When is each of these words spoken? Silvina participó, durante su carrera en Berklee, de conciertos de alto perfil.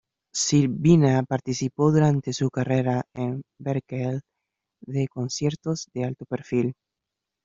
Silvina 0.33 1.21
participó, 1.21 1.91
durante 1.91 2.33
su 2.33 2.49
carrera 2.49 3.03
en 3.13 3.43
Berklee, 3.59 4.21
de 4.83 5.07
conciertos 5.07 5.89
de 5.93 6.05
alto 6.05 6.25
perfil. 6.25 6.73